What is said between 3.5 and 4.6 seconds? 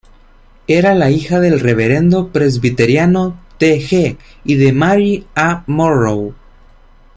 T. G. y